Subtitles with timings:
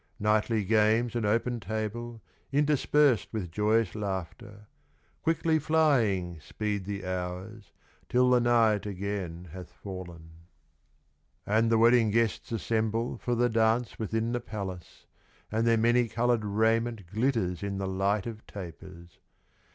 [0.19, 4.65] Knightly games and open table, Interspersed with joyous laughter,
[5.21, 7.71] Quickly flying, speed the hours,
[8.09, 10.31] Till the night again hath fallen.
[11.45, 15.05] And the wedding guests assemble For the dance within the palace,
[15.51, 19.19] And their many colored raiment Glitters in the light of tapers.